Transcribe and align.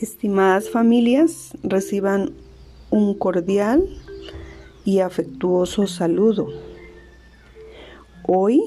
Estimadas 0.00 0.70
familias, 0.70 1.58
reciban 1.64 2.30
un 2.88 3.14
cordial 3.14 3.82
y 4.84 5.00
afectuoso 5.00 5.88
saludo. 5.88 6.46
Hoy 8.24 8.62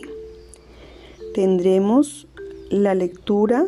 tendremos 1.34 2.27
la 2.70 2.95
lectura 2.95 3.66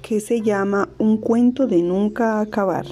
que 0.00 0.20
se 0.20 0.40
llama 0.40 0.88
Un 0.96 1.18
cuento 1.18 1.66
de 1.66 1.82
nunca 1.82 2.40
acabar. 2.40 2.86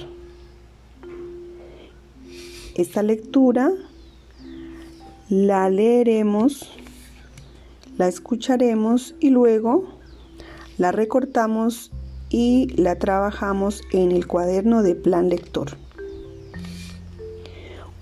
Esta 2.75 3.01
lectura 3.01 3.71
la 5.27 5.71
leeremos, 5.71 6.71
la 7.97 8.07
escucharemos 8.07 9.15
y 9.19 9.31
luego 9.31 9.85
la 10.77 10.91
recortamos 10.91 11.91
y 12.31 12.69
la 12.81 12.97
trabajamos 12.97 13.81
en 13.91 14.13
el 14.13 14.25
cuaderno 14.25 14.83
de 14.83 14.95
plan 14.95 15.27
lector. 15.27 15.71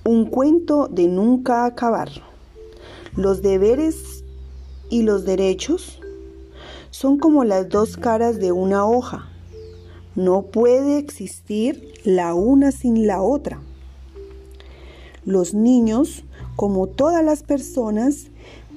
Un 0.05 0.25
cuento 0.27 0.87
de 0.87 1.07
nunca 1.07 1.65
acabar. 1.65 2.09
Los 3.15 3.41
deberes 3.41 4.23
y 4.89 5.01
los 5.01 5.25
derechos 5.25 5.99
son 6.91 7.17
como 7.17 7.43
las 7.43 7.69
dos 7.69 7.97
caras 7.97 8.39
de 8.39 8.51
una 8.51 8.85
hoja. 8.85 9.27
No 10.15 10.43
puede 10.43 10.99
existir 10.99 11.93
la 12.03 12.35
una 12.35 12.71
sin 12.71 13.07
la 13.07 13.21
otra. 13.21 13.59
Los 15.25 15.53
niños, 15.53 16.23
como 16.55 16.87
todas 16.87 17.23
las 17.23 17.41
personas, 17.41 18.27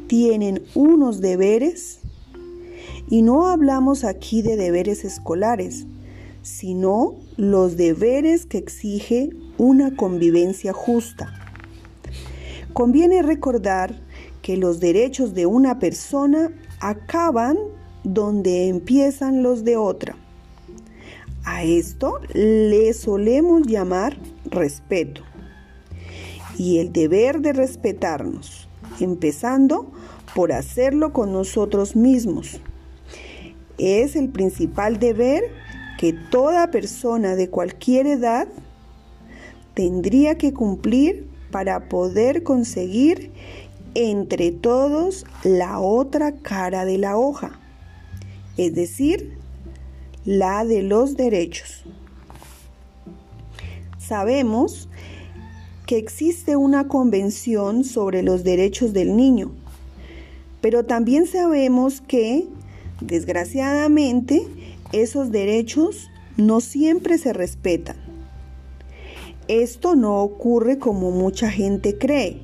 tienen 0.07 0.63
unos 0.75 1.21
deberes 1.21 2.02
y 3.09 3.23
no 3.23 3.47
hablamos 3.49 4.05
aquí 4.05 4.43
de 4.43 4.57
deberes 4.57 5.05
escolares, 5.05 5.87
sino 6.43 7.17
los 7.37 7.77
deberes 7.77 8.47
que 8.47 8.59
exige 8.59 9.31
una 9.59 9.97
convivencia 9.97 10.73
justa. 10.73 11.33
Conviene 12.73 13.23
recordar 13.23 14.01
que 14.41 14.57
los 14.57 14.81
derechos 14.81 15.35
de 15.35 15.47
una 15.47 15.79
persona 15.79 16.51
acaban 16.81 17.59
donde 18.03 18.69
empiezan 18.69 19.43
los 19.43 19.63
de 19.65 19.77
otra. 19.77 20.17
A 21.45 21.65
esto 21.65 22.19
le 22.35 22.93
solemos 22.93 23.67
llamar 23.67 24.17
respeto 24.45 25.23
y 26.59 26.79
el 26.79 26.93
deber 26.93 27.41
de 27.41 27.53
respetarnos, 27.53 28.69
empezando 29.01 29.91
por 30.35 30.53
hacerlo 30.53 31.13
con 31.13 31.33
nosotros 31.33 31.95
mismos 31.95 32.61
es 33.83 34.17
el 34.17 34.29
principal 34.29 34.99
deber 34.99 35.45
que 35.99 36.13
toda 36.13 36.71
persona 36.71 37.37
de 37.37 37.49
cualquier 37.49 38.07
edad 38.07 38.49
tendría 39.75 40.37
que 40.37 40.53
cumplir 40.53 41.29
para 41.51 41.89
poder 41.89 42.43
conseguir 42.43 43.31
entre 43.95 44.51
todos 44.53 45.27
la 45.45 45.81
otra 45.81 46.33
cara 46.33 46.85
de 46.85 46.99
la 46.99 47.17
hoja, 47.17 47.59
es 48.57 48.75
decir, 48.75 49.37
la 50.25 50.65
de 50.65 50.83
los 50.83 51.17
derechos. 51.17 51.85
Sabemos 53.99 54.89
que 55.87 55.99
existe 55.99 56.57
una 56.57 56.89
convención 56.89 57.85
sobre 57.85 58.23
los 58.23 58.45
derechos 58.45 58.93
del 58.93 59.17
niño, 59.17 59.53
pero 60.61 60.85
también 60.85 61.27
sabemos 61.27 62.01
que 62.01 62.47
Desgraciadamente, 63.03 64.47
esos 64.93 65.33
derechos 65.33 66.09
no 66.37 66.61
siempre 66.61 67.19
se 67.19 67.33
respetan. 67.33 67.97
Esto 69.49 69.97
no 69.97 70.23
ocurre 70.23 70.79
como 70.79 71.11
mucha 71.11 71.51
gente 71.51 71.99
cree, 71.99 72.41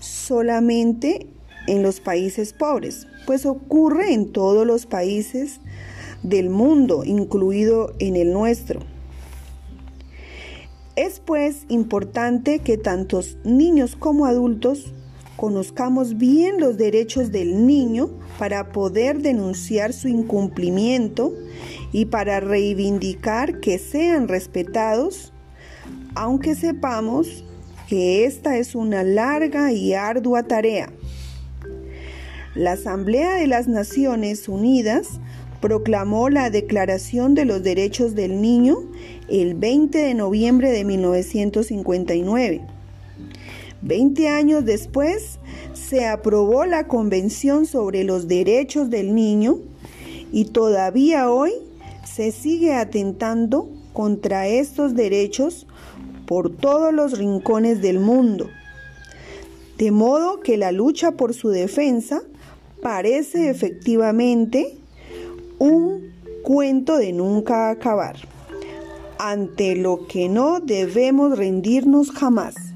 solamente 0.00 1.26
en 1.66 1.82
los 1.82 2.00
países 2.00 2.54
pobres, 2.54 3.06
pues 3.26 3.44
ocurre 3.44 4.14
en 4.14 4.32
todos 4.32 4.66
los 4.66 4.86
países 4.86 5.60
del 6.22 6.48
mundo, 6.48 7.04
incluido 7.04 7.92
en 7.98 8.16
el 8.16 8.32
nuestro. 8.32 8.80
Es 10.96 11.20
pues 11.20 11.66
importante 11.68 12.60
que 12.60 12.78
tantos 12.78 13.36
niños 13.44 13.96
como 13.96 14.24
adultos 14.24 14.94
conozcamos 15.38 16.18
bien 16.18 16.58
los 16.58 16.78
derechos 16.78 17.30
del 17.30 17.64
niño 17.64 18.10
para 18.40 18.72
poder 18.72 19.22
denunciar 19.22 19.92
su 19.92 20.08
incumplimiento 20.08 21.32
y 21.92 22.06
para 22.06 22.40
reivindicar 22.40 23.60
que 23.60 23.78
sean 23.78 24.26
respetados, 24.26 25.32
aunque 26.16 26.56
sepamos 26.56 27.44
que 27.88 28.24
esta 28.24 28.56
es 28.58 28.74
una 28.74 29.04
larga 29.04 29.70
y 29.70 29.94
ardua 29.94 30.42
tarea. 30.42 30.90
La 32.56 32.72
Asamblea 32.72 33.36
de 33.36 33.46
las 33.46 33.68
Naciones 33.68 34.48
Unidas 34.48 35.20
proclamó 35.60 36.30
la 36.30 36.50
Declaración 36.50 37.36
de 37.36 37.44
los 37.44 37.62
Derechos 37.62 38.16
del 38.16 38.40
Niño 38.40 38.78
el 39.28 39.54
20 39.54 39.98
de 39.98 40.14
noviembre 40.14 40.72
de 40.72 40.84
1959 40.84 42.77
Veinte 43.80 44.28
años 44.28 44.64
después 44.64 45.38
se 45.72 46.06
aprobó 46.06 46.64
la 46.64 46.88
Convención 46.88 47.64
sobre 47.64 48.02
los 48.02 48.26
Derechos 48.26 48.90
del 48.90 49.14
Niño 49.14 49.58
y 50.32 50.46
todavía 50.46 51.30
hoy 51.30 51.52
se 52.04 52.32
sigue 52.32 52.74
atentando 52.74 53.68
contra 53.92 54.48
estos 54.48 54.94
derechos 54.94 55.66
por 56.26 56.54
todos 56.54 56.92
los 56.92 57.16
rincones 57.16 57.80
del 57.80 58.00
mundo. 58.00 58.48
De 59.78 59.92
modo 59.92 60.40
que 60.40 60.56
la 60.56 60.72
lucha 60.72 61.12
por 61.12 61.32
su 61.32 61.50
defensa 61.50 62.22
parece 62.82 63.48
efectivamente 63.48 64.76
un 65.58 66.12
cuento 66.42 66.96
de 66.96 67.12
nunca 67.12 67.70
acabar, 67.70 68.16
ante 69.18 69.76
lo 69.76 70.06
que 70.08 70.28
no 70.28 70.60
debemos 70.60 71.38
rendirnos 71.38 72.10
jamás. 72.10 72.67